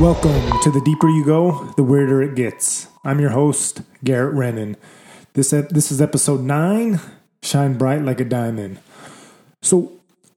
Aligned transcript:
Welcome 0.00 0.58
to 0.62 0.70
The 0.70 0.80
Deeper 0.82 1.10
You 1.10 1.26
Go, 1.26 1.74
The 1.76 1.82
Weirder 1.82 2.22
It 2.22 2.34
Gets. 2.34 2.88
I'm 3.04 3.20
your 3.20 3.30
host, 3.30 3.82
Garrett 4.02 4.34
Rennan. 4.34 4.76
This, 5.34 5.50
this 5.50 5.92
is 5.92 6.00
episode 6.00 6.40
9 6.40 6.98
Shine 7.42 7.76
Bright 7.76 8.00
Like 8.00 8.18
a 8.18 8.24
Diamond. 8.24 8.80
So, 9.60 9.92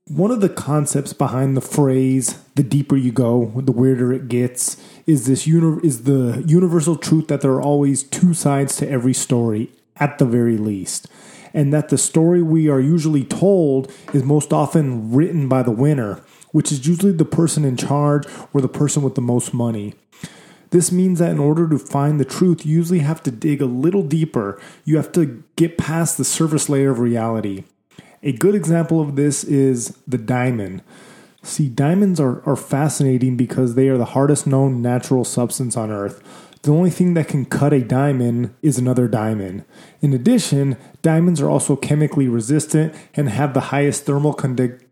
one 0.10 0.32
of 0.32 0.42
the 0.42 0.50
concepts 0.50 1.14
behind 1.14 1.56
the 1.56 1.62
phrase 1.62 2.40
"the 2.56 2.64
deeper 2.64 2.98
you 2.98 3.14
go, 3.14 3.54
the 3.56 3.72
weirder 3.72 4.12
it 4.12 4.28
gets" 4.28 4.76
is 5.08 5.28
this 5.28 5.48
uni- 5.48 5.80
is 5.82 6.04
the 6.04 6.44
universal 6.46 6.98
truth 6.98 7.30
that 7.30 7.40
there 7.40 7.54
are 7.54 7.62
always 7.62 8.04
two 8.04 8.34
sides 8.34 8.76
to 8.76 8.90
every 8.90 9.14
story, 9.14 9.72
at 9.96 10.18
the 10.18 10.26
very 10.26 10.58
least, 10.58 11.08
and 11.54 11.72
that 11.72 11.88
the 11.88 11.98
story 11.98 12.44
we 12.44 12.68
are 12.68 12.82
usually 12.82 13.24
told 13.24 13.90
is 14.12 14.26
most 14.26 14.52
often 14.52 15.14
written 15.14 15.48
by 15.48 15.64
the 15.64 15.72
winner, 15.72 16.20
which 16.54 16.72
is 16.72 16.88
usually 16.88 17.12
the 17.12 17.26
person 17.26 17.66
in 17.66 17.76
charge 17.76 18.26
or 18.54 18.62
the 18.62 18.70
person 18.70 19.04
with 19.04 19.16
the 19.16 19.22
most 19.22 19.54
money. 19.54 19.94
This 20.70 20.92
means 20.92 21.20
that 21.20 21.32
in 21.32 21.40
order 21.40 21.68
to 21.68 21.78
find 21.78 22.20
the 22.20 22.26
truth, 22.26 22.66
you 22.66 22.76
usually 22.76 23.00
have 23.00 23.22
to 23.24 23.32
dig 23.32 23.62
a 23.62 23.68
little 23.68 24.02
deeper. 24.02 24.60
You 24.86 24.98
have 24.98 25.12
to 25.12 25.44
get 25.56 25.78
past 25.78 26.18
the 26.18 26.24
surface 26.24 26.70
layer 26.70 26.90
of 26.90 27.00
reality. 27.00 27.66
A 28.24 28.32
good 28.32 28.56
example 28.56 29.02
of 29.02 29.16
this 29.16 29.44
is 29.44 29.98
the 30.08 30.18
diamond. 30.18 30.82
See, 31.44 31.68
diamonds 31.68 32.20
are, 32.20 32.42
are 32.48 32.56
fascinating 32.56 33.36
because 33.36 33.76
they 33.76 33.90
are 33.90 33.98
the 33.98 34.06
hardest 34.06 34.48
known 34.48 34.82
natural 34.82 35.26
substance 35.26 35.76
on 35.76 35.92
Earth. 35.92 36.24
The 36.64 36.72
only 36.72 36.90
thing 36.90 37.14
that 37.16 37.28
can 37.28 37.46
cut 37.46 37.74
a 37.74 37.82
diamond 37.82 38.56
is 38.62 38.78
another 38.78 39.10
diamond. 39.10 39.66
In 40.02 40.14
addition, 40.14 40.78
diamonds 41.02 41.42
are 41.42 41.50
also 41.50 41.76
chemically 41.76 42.30
resistant 42.30 42.96
and 43.14 43.28
have 43.28 43.54
the 43.54 43.70
highest 43.70 44.06
thermal 44.06 44.34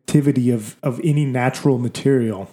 conductivity 0.05 0.49
of, 0.51 0.77
of 0.83 0.99
any 1.03 1.25
natural 1.25 1.77
material. 1.77 2.49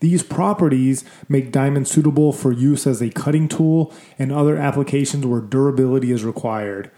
These 0.00 0.24
properties 0.24 1.04
make 1.28 1.52
diamonds 1.52 1.90
suitable 1.90 2.32
for 2.32 2.52
use 2.52 2.86
as 2.88 3.00
a 3.00 3.10
cutting 3.10 3.46
tool 3.46 3.92
and 4.18 4.32
other 4.32 4.56
applications 4.56 5.24
where 5.24 5.40
durability 5.40 6.10
is 6.10 6.24
required. 6.24 6.90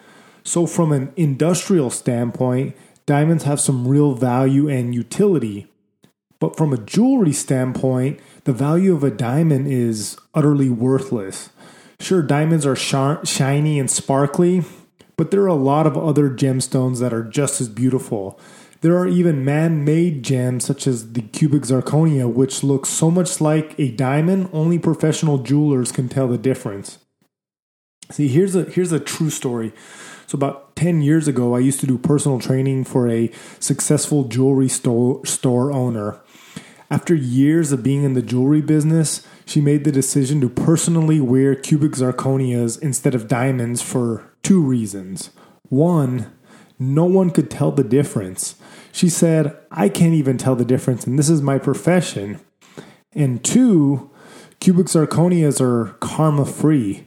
So, 0.42 0.66
from 0.66 0.92
an 0.92 1.12
industrial 1.16 1.90
standpoint, 1.90 2.74
diamonds 3.04 3.44
have 3.44 3.60
some 3.60 3.86
real 3.86 4.14
value 4.14 4.68
and 4.68 4.94
utility. 4.94 5.66
But 6.40 6.56
from 6.56 6.72
a 6.72 6.78
jewelry 6.78 7.32
standpoint, 7.32 8.20
the 8.44 8.52
value 8.52 8.94
of 8.94 9.04
a 9.04 9.10
diamond 9.10 9.68
is 9.68 10.16
utterly 10.34 10.70
worthless. 10.70 11.50
Sure, 12.00 12.22
diamonds 12.22 12.66
are 12.66 12.76
sh- 12.76 13.28
shiny 13.28 13.78
and 13.78 13.90
sparkly, 13.90 14.64
but 15.16 15.30
there 15.30 15.42
are 15.42 15.46
a 15.46 15.54
lot 15.54 15.86
of 15.86 15.96
other 15.96 16.28
gemstones 16.30 17.00
that 17.00 17.12
are 17.12 17.22
just 17.22 17.60
as 17.60 17.68
beautiful. 17.68 18.38
There 18.84 18.98
are 18.98 19.08
even 19.08 19.46
man 19.46 19.82
made 19.82 20.22
gems 20.22 20.66
such 20.66 20.86
as 20.86 21.14
the 21.14 21.22
cubic 21.22 21.62
zirconia, 21.62 22.30
which 22.30 22.62
looks 22.62 22.90
so 22.90 23.10
much 23.10 23.40
like 23.40 23.74
a 23.78 23.90
diamond, 23.90 24.50
only 24.52 24.78
professional 24.78 25.38
jewelers 25.38 25.90
can 25.90 26.10
tell 26.10 26.28
the 26.28 26.36
difference. 26.36 26.98
See, 28.10 28.28
here's 28.28 28.54
a 28.54 28.64
here's 28.64 28.92
a 28.92 29.00
true 29.00 29.30
story. 29.30 29.72
So 30.26 30.36
about 30.36 30.76
10 30.76 31.00
years 31.00 31.26
ago, 31.26 31.56
I 31.56 31.60
used 31.60 31.80
to 31.80 31.86
do 31.86 31.96
personal 31.96 32.38
training 32.38 32.84
for 32.84 33.08
a 33.08 33.32
successful 33.58 34.24
jewelry 34.24 34.68
store, 34.68 35.24
store 35.24 35.72
owner. 35.72 36.20
After 36.90 37.14
years 37.14 37.72
of 37.72 37.82
being 37.82 38.04
in 38.04 38.12
the 38.12 38.20
jewelry 38.20 38.60
business, 38.60 39.26
she 39.46 39.62
made 39.62 39.84
the 39.84 39.92
decision 39.92 40.42
to 40.42 40.50
personally 40.50 41.22
wear 41.22 41.54
cubic 41.54 41.92
zirconias 41.92 42.78
instead 42.82 43.14
of 43.14 43.28
diamonds 43.28 43.80
for 43.80 44.30
two 44.42 44.60
reasons. 44.60 45.30
One, 45.70 46.30
no 46.78 47.04
one 47.04 47.30
could 47.30 47.50
tell 47.50 47.70
the 47.70 47.84
difference. 47.84 48.56
She 48.92 49.08
said, 49.08 49.56
I 49.70 49.88
can't 49.88 50.14
even 50.14 50.38
tell 50.38 50.56
the 50.56 50.64
difference, 50.64 51.06
and 51.06 51.18
this 51.18 51.28
is 51.28 51.42
my 51.42 51.58
profession. 51.58 52.40
And 53.12 53.42
two, 53.44 54.10
cubic 54.60 54.86
zirconias 54.86 55.60
are 55.60 55.94
karma 56.00 56.44
free. 56.44 57.06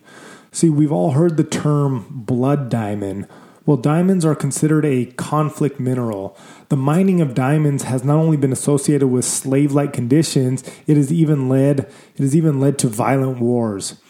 See, 0.51 0.69
we've 0.69 0.91
all 0.91 1.11
heard 1.11 1.37
the 1.37 1.43
term 1.43 2.05
blood 2.09 2.69
diamond. 2.69 3.27
Well, 3.65 3.77
diamonds 3.77 4.23
are 4.23 4.33
considered 4.33 4.85
a 4.85 5.07
conflict 5.17 5.77
mineral. 5.77 6.37
The 6.69 6.77
mining 6.77 7.19
of 7.19 7.33
diamonds 7.33 7.83
has 7.83 8.03
not 8.03 8.15
only 8.15 8.37
been 8.37 8.53
associated 8.53 9.07
with 9.07 9.25
slave-like 9.25 9.91
conditions, 9.91 10.63
it 10.87 10.95
has 10.95 11.11
even 11.11 11.49
led 11.49 11.81
it 11.81 12.19
has 12.19 12.33
even 12.33 12.61
led 12.61 12.79
to 12.79 12.87
violent 12.87 13.39
wars. 13.39 14.01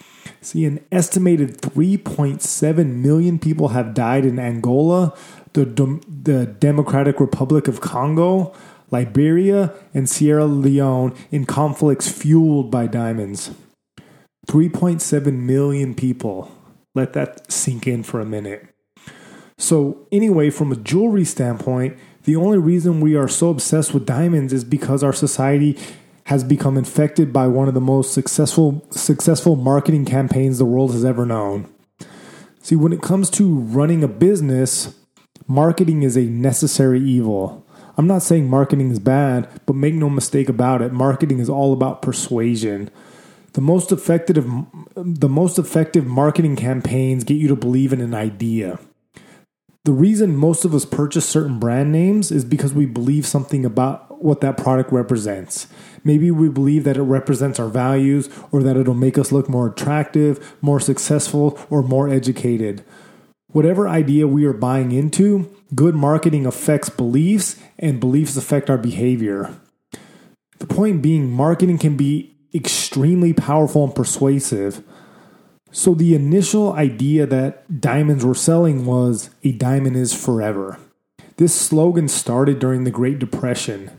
See, 0.42 0.66
an 0.66 0.86
estimated 0.92 1.60
3.7 1.60 2.96
million 2.96 3.40
people 3.40 3.70
have 3.70 3.96
died 3.96 4.26
in 4.26 4.38
Angola, 4.38 5.18
the, 5.66 6.02
the 6.08 6.46
Democratic 6.46 7.20
Republic 7.20 7.68
of 7.68 7.82
Congo, 7.82 8.54
Liberia, 8.92 9.74
and 9.94 10.10
Sierra 10.10 10.46
Leone 10.46 11.16
in 11.32 11.46
conflicts 11.46 12.10
fueled 12.10 12.72
by 12.72 12.88
diamonds. 12.88 13.52
3.7 14.48 15.34
million 15.34 15.94
people. 15.94 16.52
Let 16.96 17.14
that 17.14 17.52
sink 17.52 17.86
in 17.86 18.04
for 18.04 18.20
a 18.20 18.26
minute. 18.26 18.68
So, 19.58 20.08
anyway, 20.12 20.50
from 20.50 20.72
a 20.72 20.76
jewelry 20.76 21.26
standpoint, 21.26 21.98
the 22.24 22.36
only 22.36 22.58
reason 22.58 23.02
we 23.02 23.16
are 23.16 23.28
so 23.28 23.50
obsessed 23.50 23.94
with 23.94 24.06
diamonds 24.06 24.54
is 24.54 24.64
because 24.64 25.04
our 25.04 25.14
society 25.14 25.78
has 26.26 26.44
become 26.44 26.78
infected 26.78 27.32
by 27.32 27.48
one 27.48 27.68
of 27.68 27.74
the 27.74 27.82
most 27.82 28.14
successful 28.14 28.86
successful 28.92 29.56
marketing 29.56 30.04
campaigns 30.04 30.58
the 30.58 30.66
world 30.66 30.92
has 30.92 31.06
ever 31.06 31.26
known. 31.26 31.74
See, 32.62 32.76
when 32.76 32.92
it 32.92 33.02
comes 33.02 33.30
to 33.32 33.60
running 33.60 34.04
a 34.04 34.10
business, 34.10 34.94
marketing 35.48 36.04
is 36.04 36.18
a 36.18 36.24
necessary 36.24 37.02
evil. 37.02 37.66
I'm 37.98 38.08
not 38.08 38.22
saying 38.22 38.50
marketing 38.50 38.92
is 38.92 39.00
bad, 39.00 39.50
but 39.66 39.76
make 39.76 39.96
no 39.96 40.10
mistake 40.10 40.50
about 40.50 40.82
it, 40.82 40.94
marketing 40.94 41.40
is 41.40 41.50
all 41.50 41.74
about 41.74 42.02
persuasion. 42.02 42.90
The 43.54 43.62
most 43.62 43.92
effective 43.92 44.48
the 44.96 45.30
most 45.30 45.58
effective 45.58 46.06
marketing 46.06 46.56
campaigns 46.56 47.24
get 47.24 47.38
you 47.38 47.48
to 47.48 47.56
believe 47.56 47.92
in 47.92 48.02
an 48.02 48.14
idea. 48.14 48.80
The 49.84 49.94
reason 49.94 50.36
most 50.36 50.66
of 50.66 50.76
us 50.76 50.86
purchase 50.86 51.26
certain 51.26 51.60
brand 51.60 51.92
names 51.92 52.30
is 52.30 52.44
because 52.44 52.74
we 52.74 52.86
believe 52.86 53.26
something 53.26 53.64
about 53.64 54.22
what 54.22 54.42
that 54.42 54.58
product 54.58 54.92
represents. 54.92 55.68
Maybe 56.04 56.30
we 56.30 56.50
believe 56.50 56.84
that 56.84 56.98
it 56.98 57.04
represents 57.04 57.60
our 57.60 57.70
values 57.70 58.30
or 58.52 58.62
that 58.64 58.76
it'll 58.76 58.94
make 58.94 59.18
us 59.18 59.32
look 59.32 59.48
more 59.48 59.68
attractive, 59.68 60.56
more 60.62 60.80
successful, 60.80 61.58
or 61.70 61.82
more 61.82 62.10
educated. 62.10 62.84
Whatever 63.52 63.88
idea 63.88 64.28
we 64.28 64.46
are 64.46 64.54
buying 64.54 64.92
into, 64.92 65.56
good 65.74 65.96
marketing 65.96 66.46
affects 66.46 66.90
beliefs 66.90 67.56
and 67.80 68.00
beliefs 68.00 68.36
affect 68.36 68.70
our 68.70 68.78
behavior. 68.78 69.56
The 70.60 70.68
point 70.68 71.02
being, 71.02 71.32
marketing 71.32 71.78
can 71.78 71.96
be 71.96 72.36
extremely 72.54 73.34
powerful 73.34 73.84
and 73.86 73.96
persuasive. 73.96 74.84
So, 75.72 75.94
the 75.94 76.16
initial 76.16 76.74
idea 76.74 77.26
that 77.26 77.82
diamonds 77.82 78.26
were 78.26 78.36
selling 78.36 78.86
was 78.86 79.30
a 79.44 79.52
diamond 79.52 79.96
is 79.96 80.14
forever. 80.14 80.80
This 81.38 81.54
slogan 81.54 82.08
started 82.08 82.60
during 82.60 82.84
the 82.84 82.92
Great 82.92 83.20
Depression. 83.20 83.92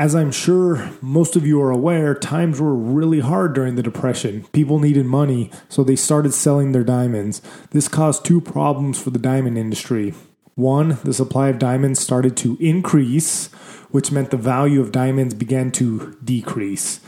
As 0.00 0.14
I'm 0.14 0.32
sure 0.32 0.92
most 1.02 1.36
of 1.36 1.46
you 1.46 1.60
are 1.60 1.70
aware, 1.70 2.14
times 2.14 2.58
were 2.58 2.74
really 2.74 3.20
hard 3.20 3.52
during 3.52 3.74
the 3.74 3.82
Depression. 3.82 4.46
People 4.50 4.78
needed 4.78 5.04
money, 5.04 5.50
so 5.68 5.84
they 5.84 5.94
started 5.94 6.32
selling 6.32 6.72
their 6.72 6.82
diamonds. 6.82 7.42
This 7.72 7.86
caused 7.86 8.24
two 8.24 8.40
problems 8.40 8.98
for 8.98 9.10
the 9.10 9.18
diamond 9.18 9.58
industry. 9.58 10.14
One, 10.54 10.96
the 11.04 11.12
supply 11.12 11.50
of 11.50 11.58
diamonds 11.58 12.00
started 12.00 12.34
to 12.38 12.56
increase, 12.60 13.48
which 13.90 14.10
meant 14.10 14.30
the 14.30 14.38
value 14.38 14.80
of 14.80 14.90
diamonds 14.90 15.34
began 15.34 15.70
to 15.72 16.16
decrease 16.24 17.00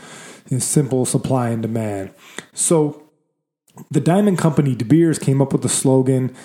simple 0.59 1.03
supply 1.03 1.49
and 1.49 1.63
demand. 1.63 2.13
So 2.53 3.09
the 3.89 4.01
diamond 4.01 4.37
company 4.37 4.75
De 4.75 4.85
Beers 4.85 5.17
came 5.17 5.41
up 5.41 5.51
with 5.51 5.63
the 5.63 5.67
slogan 5.67 6.35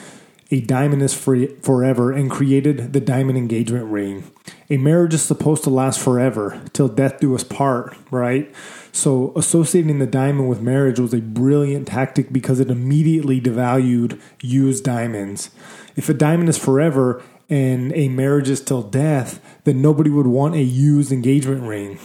a 0.50 0.61
diamond 0.62 1.03
is 1.03 1.12
free 1.12 1.49
forever 1.61 2.11
and 2.11 2.31
created 2.31 2.93
the 2.93 3.00
diamond 3.00 3.37
engagement 3.37 3.85
ring. 3.87 4.31
A 4.71 4.79
marriage 4.79 5.15
is 5.15 5.23
supposed 5.23 5.65
to 5.65 5.71
last 5.71 6.00
forever 6.00 6.62
till 6.73 6.89
death 6.89 7.21
do 7.21 7.35
us 7.35 7.45
part, 7.45 7.97
right? 8.11 8.53
So 8.91 9.33
associating 9.37 9.99
the 9.99 10.06
diamond 10.06 10.49
with 10.49 10.62
marriage 10.62 10.99
was 10.99 11.12
a 11.12 11.21
brilliant 11.21 11.89
tactic 11.89 12.33
because 12.33 12.61
it 12.61 12.71
immediately 12.71 13.41
devalued 13.41 14.21
used 14.41 14.85
diamonds. 14.85 15.50
If 15.97 16.09
a 16.09 16.15
diamond 16.15 16.49
is 16.49 16.59
forever 16.59 17.23
and 17.50 17.93
a 17.95 18.09
marriage 18.09 18.49
is 18.49 18.62
till 18.62 18.83
death, 18.83 19.41
then 19.65 19.83
nobody 19.83 20.11
would 20.11 20.27
want 20.27 20.55
a 20.55 20.62
used 20.62 21.12
engagement 21.12 21.62
ring. 21.62 21.99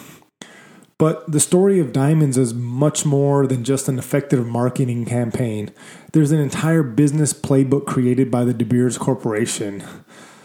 But 0.97 1.31
the 1.31 1.39
story 1.39 1.79
of 1.79 1.91
diamonds 1.91 2.37
is 2.37 2.53
much 2.53 3.05
more 3.05 3.47
than 3.47 3.63
just 3.63 3.87
an 3.87 3.97
effective 3.97 4.45
marketing 4.45 5.05
campaign. 5.05 5.71
There's 6.11 6.31
an 6.31 6.39
entire 6.39 6.83
business 6.83 7.33
playbook 7.33 7.85
created 7.85 8.29
by 8.29 8.45
the 8.45 8.53
De 8.53 8.63
Beers 8.63 8.97
Corporation. 8.97 9.83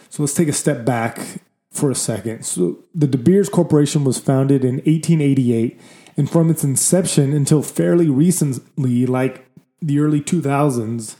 So 0.08 0.22
let's 0.22 0.34
take 0.34 0.48
a 0.48 0.52
step 0.52 0.84
back 0.84 1.42
for 1.70 1.90
a 1.90 1.94
second. 1.94 2.44
So 2.44 2.78
the 2.94 3.06
De 3.06 3.18
Beers 3.18 3.48
Corporation 3.48 4.04
was 4.04 4.18
founded 4.18 4.64
in 4.64 4.76
1888, 4.76 5.78
and 6.16 6.30
from 6.30 6.50
its 6.50 6.64
inception 6.64 7.32
until 7.32 7.62
fairly 7.62 8.08
recently, 8.08 9.06
like 9.06 9.46
the 9.80 10.00
early 10.00 10.20
2000s, 10.20 11.16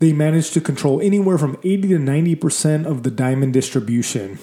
they 0.00 0.12
managed 0.12 0.52
to 0.54 0.60
control 0.60 1.00
anywhere 1.00 1.38
from 1.38 1.56
80 1.64 1.88
to 1.88 1.98
90% 1.98 2.86
of 2.86 3.02
the 3.02 3.10
diamond 3.10 3.52
distribution. 3.52 4.38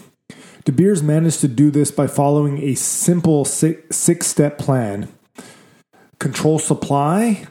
De 0.65 0.71
Beers 0.71 1.03
managed 1.03 1.41
to 1.41 1.47
do 1.47 1.69
this 1.69 1.91
by 1.91 2.07
following 2.07 2.57
a 2.63 2.73
simple 2.73 3.45
six 3.45 4.27
step 4.27 4.57
plan. 4.57 5.07
control 6.17 6.57
supply, 6.57 7.45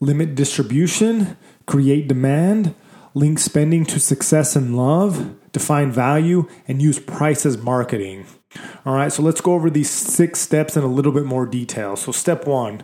limit 0.00 0.34
distribution, 0.34 1.36
create 1.66 2.08
demand, 2.08 2.74
link 3.14 3.38
spending 3.38 3.84
to 3.86 4.00
success 4.00 4.56
and 4.56 4.76
love, 4.76 5.36
define 5.52 5.92
value, 5.92 6.48
and 6.66 6.82
use 6.82 6.98
price 6.98 7.46
as 7.46 7.56
marketing. 7.56 8.26
All 8.84 8.94
right, 8.94 9.12
so 9.12 9.22
let's 9.22 9.40
go 9.40 9.52
over 9.52 9.70
these 9.70 9.90
six 9.90 10.40
steps 10.40 10.76
in 10.76 10.82
a 10.82 10.88
little 10.88 11.12
bit 11.12 11.24
more 11.24 11.46
detail. 11.46 11.94
So, 11.94 12.10
step 12.10 12.46
one 12.46 12.82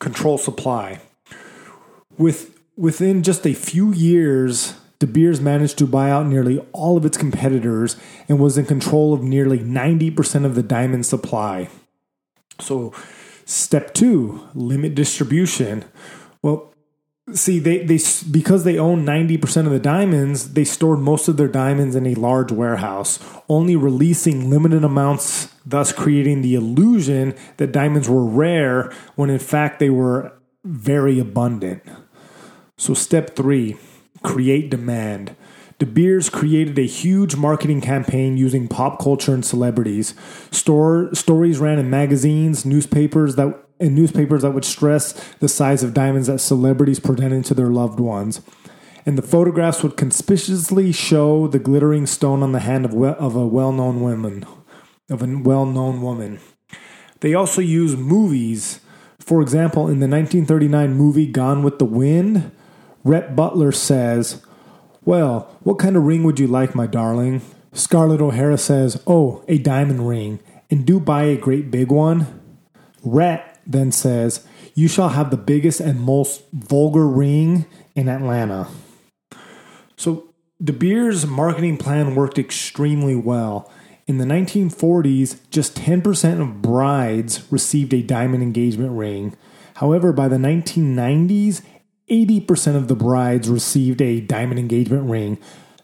control 0.00 0.36
supply. 0.36 1.00
With, 2.18 2.58
within 2.76 3.22
just 3.22 3.46
a 3.46 3.54
few 3.54 3.92
years, 3.92 4.74
De 4.98 5.06
Beers 5.06 5.40
managed 5.40 5.78
to 5.78 5.86
buy 5.86 6.10
out 6.10 6.26
nearly 6.26 6.58
all 6.72 6.96
of 6.96 7.04
its 7.04 7.16
competitors 7.16 7.96
and 8.28 8.38
was 8.38 8.56
in 8.56 8.66
control 8.66 9.12
of 9.12 9.22
nearly 9.22 9.58
90% 9.58 10.44
of 10.44 10.54
the 10.54 10.62
diamond 10.62 11.06
supply. 11.06 11.68
So, 12.60 12.92
step 13.44 13.94
two 13.94 14.48
limit 14.54 14.94
distribution. 14.94 15.84
Well, 16.42 16.74
see 17.32 17.58
they 17.58 17.78
they 17.78 17.98
because 18.30 18.64
they 18.64 18.78
own 18.78 19.04
90% 19.06 19.64
of 19.64 19.72
the 19.72 19.78
diamonds 19.78 20.52
they 20.52 20.64
stored 20.64 20.98
most 20.98 21.26
of 21.26 21.38
their 21.38 21.48
diamonds 21.48 21.96
in 21.96 22.06
a 22.06 22.14
large 22.14 22.52
warehouse 22.52 23.18
only 23.48 23.74
releasing 23.76 24.50
limited 24.50 24.84
amounts 24.84 25.48
thus 25.64 25.90
creating 25.90 26.42
the 26.42 26.54
illusion 26.54 27.34
that 27.56 27.72
diamonds 27.72 28.10
were 28.10 28.24
rare 28.24 28.92
when 29.14 29.30
in 29.30 29.38
fact 29.38 29.78
they 29.78 29.88
were 29.88 30.32
very 30.64 31.18
abundant 31.18 31.82
so 32.76 32.92
step 32.92 33.34
3 33.34 33.74
create 34.24 34.70
demand 34.70 35.36
De 35.78 35.86
Beers 35.86 36.30
created 36.30 36.78
a 36.78 36.86
huge 36.86 37.34
marketing 37.34 37.80
campaign 37.80 38.36
using 38.36 38.68
pop 38.68 39.00
culture 39.00 39.34
and 39.34 39.44
celebrities. 39.44 40.14
Store, 40.50 41.12
stories 41.12 41.58
ran 41.58 41.78
in 41.78 41.90
magazines, 41.90 42.64
newspapers 42.64 43.34
that 43.36 43.60
in 43.80 43.94
newspapers 43.94 44.42
that 44.42 44.52
would 44.52 44.64
stress 44.64 45.12
the 45.40 45.48
size 45.48 45.82
of 45.82 45.92
diamonds 45.92 46.28
that 46.28 46.38
celebrities 46.38 47.00
presented 47.00 47.44
to 47.44 47.54
their 47.54 47.66
loved 47.66 47.98
ones. 47.98 48.40
And 49.04 49.18
the 49.18 49.22
photographs 49.22 49.82
would 49.82 49.96
conspicuously 49.96 50.92
show 50.92 51.48
the 51.48 51.58
glittering 51.58 52.06
stone 52.06 52.42
on 52.44 52.52
the 52.52 52.60
hand 52.60 52.84
of, 52.84 52.94
we- 52.94 53.08
of 53.08 53.34
a 53.34 53.44
well-known 53.44 54.00
woman, 54.00 54.46
of 55.10 55.22
a 55.22 55.26
well-known 55.26 56.00
woman. 56.00 56.38
They 57.18 57.34
also 57.34 57.60
use 57.60 57.96
movies. 57.96 58.78
For 59.18 59.42
example, 59.42 59.88
in 59.88 59.98
the 59.98 60.08
1939 60.08 60.94
movie 60.94 61.26
Gone 61.26 61.64
with 61.64 61.80
the 61.80 61.84
Wind, 61.84 62.52
Rhett 63.04 63.36
Butler 63.36 63.70
says, 63.70 64.42
"Well, 65.04 65.48
what 65.62 65.78
kind 65.78 65.96
of 65.96 66.04
ring 66.04 66.24
would 66.24 66.40
you 66.40 66.46
like, 66.46 66.74
my 66.74 66.86
darling?" 66.86 67.42
Scarlett 67.72 68.20
O'Hara 68.20 68.58
says, 68.58 69.00
"Oh, 69.06 69.44
a 69.46 69.58
diamond 69.58 70.08
ring, 70.08 70.40
and 70.70 70.84
do 70.84 70.98
buy 70.98 71.24
a 71.24 71.36
great 71.36 71.70
big 71.70 71.92
one." 71.92 72.26
Rhett 73.04 73.54
then 73.66 73.92
says, 73.92 74.46
You 74.74 74.88
shall 74.88 75.10
have 75.10 75.30
the 75.30 75.36
biggest 75.36 75.80
and 75.80 76.00
most 76.00 76.42
vulgar 76.52 77.06
ring 77.06 77.66
in 77.94 78.08
Atlanta. 78.08 78.68
So 79.96 80.34
De 80.62 80.72
Beers' 80.72 81.26
marketing 81.26 81.76
plan 81.76 82.14
worked 82.14 82.38
extremely 82.38 83.14
well. 83.14 83.70
In 84.06 84.18
the 84.18 84.24
1940s, 84.24 85.38
just 85.50 85.76
10% 85.76 86.40
of 86.40 86.60
brides 86.60 87.50
received 87.50 87.94
a 87.94 88.02
diamond 88.02 88.42
engagement 88.42 88.92
ring. 88.92 89.36
However, 89.76 90.12
by 90.12 90.28
the 90.28 90.36
1990s, 90.36 91.62
80% 92.10 92.76
of 92.76 92.88
the 92.88 92.94
brides 92.94 93.48
received 93.48 94.02
a 94.02 94.20
diamond 94.20 94.58
engagement 94.58 95.08
ring, 95.08 95.38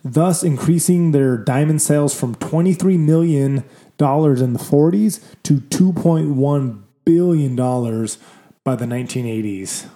thus 0.04 0.42
increasing 0.42 1.12
their 1.12 1.36
diamond 1.36 1.80
sales 1.80 2.18
from 2.18 2.34
$23 2.36 2.98
million 2.98 3.56
in 3.58 4.52
the 4.52 4.58
40s 4.58 5.22
to 5.42 5.54
2.1 5.54 6.82
billion 7.04 7.56
dollars 7.56 8.18
by 8.64 8.76
the 8.76 8.84
1980s. 8.84 9.88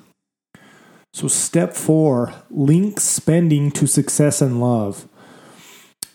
So, 1.13 1.29
step 1.29 1.75
four 1.75 2.35
link 2.51 2.99
spending 2.99 3.71
to 3.73 3.87
success 3.87 4.43
and 4.43 4.61
love. 4.61 5.09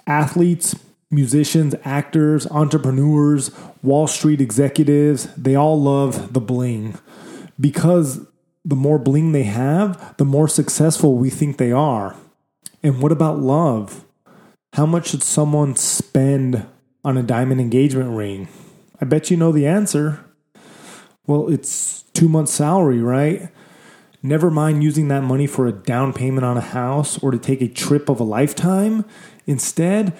Athletes, 0.05 0.75
musicians, 1.09 1.73
actors, 1.83 2.45
entrepreneurs, 2.47 3.51
Wall 3.81 4.07
Street 4.07 4.41
executives, 4.41 5.33
they 5.35 5.55
all 5.55 5.81
love 5.81 6.33
the 6.33 6.41
bling 6.41 6.97
because 7.59 8.27
the 8.69 8.75
more 8.75 8.99
bling 8.99 9.31
they 9.31 9.43
have, 9.43 10.15
the 10.17 10.25
more 10.25 10.47
successful 10.47 11.15
we 11.15 11.31
think 11.31 11.57
they 11.57 11.71
are. 11.71 12.15
And 12.83 13.01
what 13.01 13.11
about 13.11 13.39
love? 13.39 14.05
How 14.73 14.85
much 14.85 15.09
should 15.09 15.23
someone 15.23 15.75
spend 15.75 16.65
on 17.03 17.17
a 17.17 17.23
diamond 17.23 17.59
engagement 17.59 18.15
ring? 18.15 18.47
I 19.01 19.05
bet 19.05 19.31
you 19.31 19.37
know 19.37 19.51
the 19.51 19.65
answer. 19.65 20.23
Well, 21.25 21.49
it's 21.49 22.03
two 22.13 22.29
months' 22.29 22.53
salary, 22.53 23.01
right? 23.01 23.49
Never 24.21 24.51
mind 24.51 24.83
using 24.83 25.07
that 25.07 25.23
money 25.23 25.47
for 25.47 25.65
a 25.65 25.71
down 25.71 26.13
payment 26.13 26.45
on 26.45 26.57
a 26.57 26.61
house 26.61 27.17
or 27.23 27.31
to 27.31 27.39
take 27.39 27.61
a 27.61 27.67
trip 27.67 28.07
of 28.07 28.19
a 28.19 28.23
lifetime. 28.23 29.03
Instead, 29.47 30.15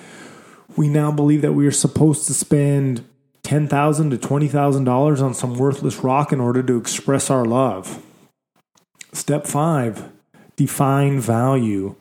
we 0.75 0.87
now 0.87 1.11
believe 1.11 1.43
that 1.43 1.53
we 1.53 1.67
are 1.67 1.71
supposed 1.71 2.25
to 2.27 2.33
spend 2.33 3.05
10,000 3.43 4.09
to 4.09 4.17
$20,000 4.17 5.21
on 5.21 5.33
some 5.35 5.55
worthless 5.55 5.97
rock 5.97 6.33
in 6.33 6.39
order 6.39 6.63
to 6.63 6.77
express 6.77 7.29
our 7.29 7.45
love. 7.45 8.03
Step 9.13 9.47
five 9.47 10.09
define 10.55 11.19
value. 11.19 11.95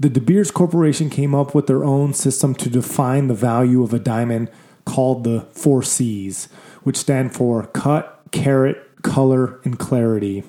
The 0.00 0.08
De 0.08 0.20
Beers 0.20 0.50
Corporation 0.50 1.10
came 1.10 1.34
up 1.34 1.54
with 1.54 1.66
their 1.66 1.84
own 1.84 2.12
system 2.12 2.54
to 2.56 2.68
define 2.68 3.28
the 3.28 3.34
value 3.34 3.82
of 3.82 3.92
a 3.92 3.98
diamond 3.98 4.50
called 4.84 5.24
the 5.24 5.42
four 5.52 5.82
C's, 5.82 6.46
which 6.82 6.96
stand 6.96 7.34
for 7.34 7.66
cut, 7.68 8.22
carat, 8.30 9.02
color, 9.02 9.60
and 9.64 9.78
clarity. 9.78 10.44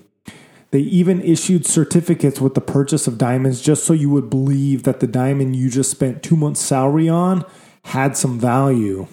They 0.72 0.80
even 0.80 1.22
issued 1.22 1.66
certificates 1.66 2.40
with 2.40 2.54
the 2.54 2.62
purchase 2.62 3.08
of 3.08 3.18
diamonds 3.18 3.62
just 3.62 3.84
so 3.84 3.94
you 3.94 4.10
would 4.10 4.30
believe 4.30 4.84
that 4.84 5.00
the 5.00 5.08
diamond 5.08 5.56
you 5.56 5.70
just 5.70 5.90
spent 5.90 6.22
two 6.22 6.36
months' 6.36 6.62
salary 6.62 7.10
on 7.10 7.44
had 7.86 8.16
some 8.16 8.40
value. 8.40 9.08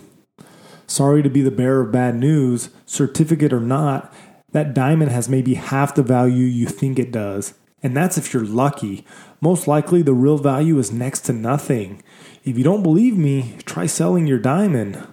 Sorry 0.87 1.23
to 1.23 1.31
be 1.31 1.43
the 1.43 1.51
bearer 1.51 1.81
of 1.81 1.93
bad 1.93 2.15
news, 2.15 2.71
certificate 2.85 3.53
or 3.53 3.61
not, 3.61 4.13
that 4.57 4.73
diamond 4.73 5.11
has 5.11 5.29
maybe 5.29 5.53
half 5.53 5.95
the 5.95 6.03
value 6.03 6.47
you 6.47 6.65
think 6.65 6.99
it 6.99 7.13
does. 7.13 7.53
And 7.83 7.95
that's 7.95 8.17
if 8.17 8.33
you're 8.33 8.43
lucky. 8.43 9.05
Most 9.39 9.69
likely, 9.69 10.01
the 10.01 10.15
real 10.15 10.39
value 10.39 10.79
is 10.79 10.91
next 10.91 11.27
to 11.27 11.35
nothing. 11.35 12.03
If 12.43 12.57
you 12.57 12.65
don't 12.65 12.83
believe 12.83 13.19
me, 13.19 13.59
try 13.67 13.85
selling 13.85 14.27
your 14.27 14.39
diamond. 14.39 15.07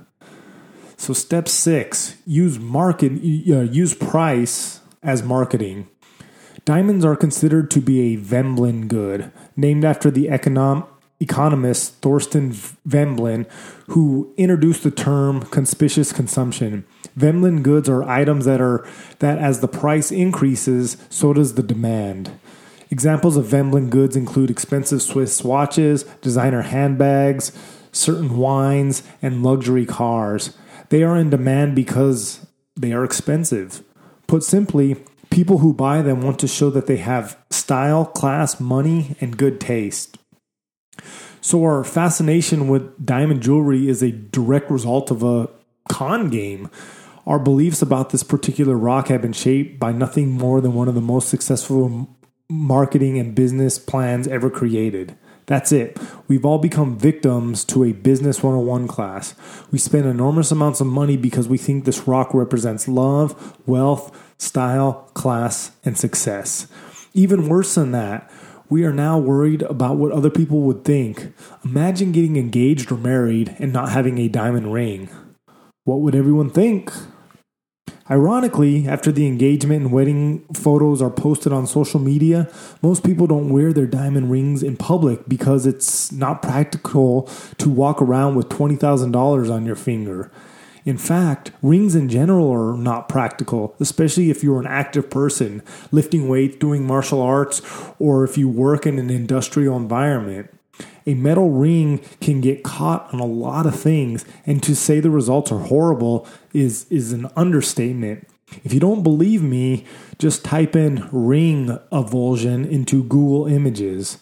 So 0.96 1.12
step 1.12 1.50
six: 1.50 2.16
use 2.26 2.58
market, 2.58 3.12
uh, 3.12 3.68
use 3.68 3.94
price 3.94 4.80
as 5.04 5.24
marketing. 5.24 5.90
Diamonds 6.64 7.04
are 7.04 7.18
considered 7.18 7.70
to 7.72 7.82
be 7.82 8.14
a 8.14 8.16
Veblen 8.16 8.88
good, 8.88 9.30
named 9.58 9.84
after 9.84 10.10
the 10.10 10.28
econom- 10.28 10.88
economist 11.20 12.02
Thorstein 12.02 12.52
Veblen, 12.52 13.48
who 13.88 14.34
introduced 14.38 14.84
the 14.84 14.92
term 14.92 15.44
conspicuous 15.44 16.12
consumption. 16.12 16.86
Veblen 17.16 17.64
goods 17.64 17.88
are 17.88 18.04
items 18.04 18.46
that 18.46 18.60
are 18.60 18.86
that 19.20 19.38
as 19.38 19.60
the 19.60 19.68
price 19.68 20.12
increases, 20.12 20.98
so 21.10 21.34
does 21.34 21.56
the 21.56 21.64
demand. 21.64 22.32
Examples 22.90 23.38
of 23.38 23.46
Veblen 23.46 23.90
goods 23.90 24.16
include 24.16 24.52
expensive 24.52 25.02
Swiss 25.02 25.44
watches, 25.44 26.04
designer 26.22 26.62
handbags, 26.62 27.52
certain 27.92 28.38
wines, 28.38 29.04
and 29.22 29.44
luxury 29.44 29.86
cars. 29.86 30.56
They 30.90 31.04
are 31.04 31.18
in 31.18 31.30
demand 31.30 31.76
because 31.76 32.46
they 32.76 32.92
are 32.92 33.04
expensive. 33.04 33.84
Put 34.28 34.44
simply, 34.44 34.98
people 35.30 35.60
who 35.60 35.74
buy 35.74 36.02
them 36.02 36.22
want 36.22 36.38
to 36.40 36.48
show 36.48 36.70
that 36.70 36.86
they 36.86 36.98
have 36.98 37.38
style, 37.50 38.06
class, 38.06 38.60
money, 38.60 39.16
and 39.20 39.38
good 39.38 39.60
taste. 39.60 40.18
So, 41.42 41.64
our 41.64 41.84
fascination 41.84 42.68
with 42.68 43.06
diamond 43.06 43.42
jewelry 43.42 43.90
is 43.90 44.02
a 44.02 44.12
direct 44.12 44.72
result 44.72 45.12
of 45.12 45.24
a 45.24 45.50
con 45.90 46.30
game. 46.30 46.70
Our 47.26 47.40
beliefs 47.40 47.82
about 47.82 48.10
this 48.10 48.24
particular 48.24 48.78
rock 48.78 49.08
have 49.08 49.22
been 49.22 49.34
shaped 49.34 49.80
by 49.80 49.92
nothing 49.92 50.32
more 50.32 50.62
than 50.62 50.74
one 50.74 50.88
of 50.88 50.96
the 50.96 51.02
most 51.02 51.30
successful 51.30 52.10
marketing 52.50 53.18
and 53.18 53.34
business 53.34 53.80
plans 53.80 54.28
ever 54.28 54.50
created. 54.50 55.16
That's 55.46 55.72
it. 55.72 55.98
We've 56.28 56.46
all 56.46 56.60
become 56.60 56.98
victims 56.98 57.66
to 57.66 57.84
a 57.84 57.92
business 57.92 58.42
101 58.42 58.88
class. 58.88 59.36
We 59.72 59.80
spend 59.80 60.06
enormous 60.06 60.52
amounts 60.52 60.80
of 60.80 60.88
money 60.88 61.18
because 61.18 61.50
we 61.50 61.58
think 61.58 61.84
this 61.84 62.08
rock 62.08 62.34
represents 62.34 62.88
love, 62.88 63.58
wealth, 63.68 64.34
style, 64.38 65.10
class, 65.14 65.72
and 65.84 65.98
success. 65.98 66.68
Even 67.14 67.50
worse 67.50 67.76
than 67.76 67.92
that, 67.92 68.32
we 68.70 68.84
are 68.84 68.94
now 68.94 69.18
worried 69.18 69.62
about 69.64 69.98
what 69.98 70.12
other 70.12 70.30
people 70.30 70.62
would 70.62 70.84
think. 70.84 71.34
Imagine 71.64 72.12
getting 72.12 72.38
engaged 72.38 72.92
or 72.92 72.98
married 72.98 73.56
and 73.60 73.72
not 73.72 73.90
having 73.90 74.18
a 74.18 74.28
diamond 74.28 74.74
ring. 74.74 75.10
What 75.84 76.02
would 76.02 76.16
everyone 76.16 76.50
think? 76.50 76.92
Ironically, 78.10 78.86
after 78.86 79.14
the 79.14 79.28
engagement 79.28 79.84
and 79.84 79.92
wedding 79.92 80.46
photos 80.54 81.02
are 81.02 81.10
posted 81.10 81.54
on 81.54 81.66
social 81.66 82.02
media, 82.02 82.50
most 82.82 83.04
people 83.04 83.28
don't 83.28 83.50
wear 83.50 83.72
their 83.72 83.88
diamond 83.88 84.30
rings 84.30 84.62
in 84.62 84.76
public 84.76 85.28
because 85.28 85.66
it's 85.66 86.12
not 86.12 86.42
practical 86.42 87.30
to 87.60 87.70
walk 87.70 88.02
around 88.02 88.36
with 88.36 88.50
$20,000 88.50 89.50
on 89.50 89.66
your 89.66 89.78
finger. 89.78 90.30
In 90.86 90.98
fact, 90.98 91.52
rings 91.62 91.96
in 91.96 92.10
general 92.10 92.52
are 92.52 92.78
not 92.78 93.08
practical, 93.08 93.76
especially 93.80 94.30
if 94.30 94.44
you're 94.44 94.60
an 94.60 94.68
active 94.68 95.10
person, 95.10 95.62
lifting 95.92 96.28
weights, 96.28 96.58
doing 96.58 96.86
martial 96.86 97.22
arts, 97.22 97.62
or 98.00 98.24
if 98.24 98.38
you 98.38 98.50
work 98.50 98.86
in 98.86 99.00
an 99.00 99.10
industrial 99.10 99.78
environment. 99.78 100.50
A 101.06 101.14
metal 101.14 101.50
ring 101.50 102.00
can 102.22 102.42
get 102.42 102.64
caught 102.64 103.14
on 103.14 103.20
a 103.20 103.26
lot 103.26 103.66
of 103.66 103.80
things, 103.80 104.26
and 104.46 104.62
to 104.64 104.76
say 104.76 105.00
the 105.00 105.10
results 105.10 105.52
are 105.52 105.60
horrible 105.60 106.28
is, 106.54 106.86
is 106.90 107.12
an 107.14 107.28
understatement. 107.36 108.28
If 108.64 108.74
you 108.74 108.80
don't 108.80 109.04
believe 109.04 109.42
me, 109.42 109.86
just 110.18 110.44
type 110.46 110.76
in 110.76 111.08
ring 111.12 111.78
avulsion 111.92 112.70
into 112.70 113.04
Google 113.04 113.48
Images. 113.48 114.18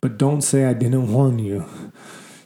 But 0.00 0.18
don't 0.18 0.42
say 0.42 0.66
I 0.66 0.72
didn't 0.72 1.10
warn 1.10 1.38
you. 1.38 1.66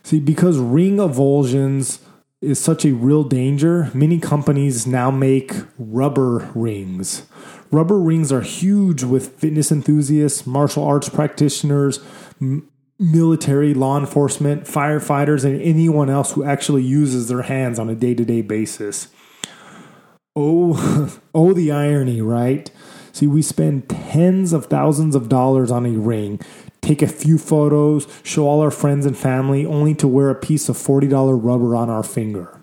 See, 0.02 0.20
because 0.20 0.58
ring 0.58 0.96
avulsions 0.96 2.00
is 2.40 2.58
such 2.58 2.84
a 2.84 2.92
real 2.92 3.22
danger, 3.22 3.90
many 3.92 4.18
companies 4.18 4.86
now 4.86 5.10
make 5.10 5.52
rubber 5.78 6.50
rings. 6.54 7.26
Rubber 7.70 8.00
rings 8.00 8.32
are 8.32 8.40
huge 8.40 9.02
with 9.02 9.36
fitness 9.38 9.70
enthusiasts, 9.70 10.46
martial 10.46 10.84
arts 10.84 11.08
practitioners, 11.08 12.00
m- 12.40 12.68
military, 12.98 13.74
law 13.74 13.98
enforcement, 13.98 14.64
firefighters, 14.64 15.44
and 15.44 15.60
anyone 15.60 16.08
else 16.08 16.32
who 16.32 16.42
actually 16.42 16.82
uses 16.82 17.28
their 17.28 17.42
hands 17.42 17.78
on 17.78 17.90
a 17.90 17.94
day 17.94 18.14
to 18.14 18.24
day 18.24 18.40
basis. 18.40 19.08
Oh, 20.34 21.18
oh, 21.34 21.52
the 21.52 21.70
irony, 21.70 22.22
right? 22.22 22.70
See, 23.12 23.26
we 23.26 23.42
spend 23.42 23.88
tens 23.88 24.52
of 24.52 24.66
thousands 24.66 25.14
of 25.14 25.28
dollars 25.28 25.70
on 25.70 25.84
a 25.84 25.90
ring, 25.90 26.40
take 26.90 27.02
a 27.02 27.06
few 27.06 27.38
photos, 27.38 28.08
show 28.24 28.48
all 28.48 28.60
our 28.60 28.70
friends 28.72 29.06
and 29.06 29.16
family, 29.16 29.64
only 29.64 29.94
to 29.94 30.08
wear 30.08 30.28
a 30.28 30.34
piece 30.34 30.68
of 30.68 30.76
$40 30.76 31.38
rubber 31.40 31.76
on 31.76 31.88
our 31.88 32.02
finger. 32.02 32.60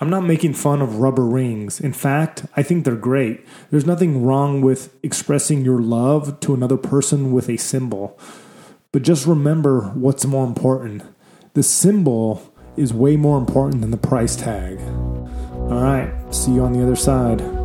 I'm 0.00 0.08
not 0.08 0.24
making 0.24 0.54
fun 0.54 0.80
of 0.80 0.96
rubber 0.96 1.24
rings. 1.24 1.78
In 1.78 1.92
fact, 1.92 2.46
I 2.56 2.62
think 2.62 2.84
they're 2.84 2.96
great. 2.96 3.46
There's 3.70 3.84
nothing 3.86 4.24
wrong 4.24 4.62
with 4.62 4.94
expressing 5.02 5.64
your 5.64 5.80
love 5.80 6.40
to 6.40 6.54
another 6.54 6.78
person 6.78 7.32
with 7.32 7.48
a 7.50 7.58
symbol. 7.58 8.18
But 8.92 9.02
just 9.02 9.26
remember 9.26 9.90
what's 9.94 10.24
more 10.24 10.46
important. 10.46 11.02
The 11.52 11.62
symbol 11.62 12.52
is 12.76 12.94
way 12.94 13.16
more 13.16 13.38
important 13.38 13.82
than 13.82 13.90
the 13.90 13.96
price 13.98 14.36
tag. 14.36 14.80
All 14.80 15.82
right, 15.82 16.12
see 16.34 16.52
you 16.52 16.62
on 16.62 16.72
the 16.72 16.82
other 16.82 16.96
side. 16.96 17.55